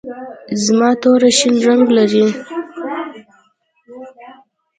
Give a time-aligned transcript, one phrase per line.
[0.63, 2.25] زما توره شین رنګ لري.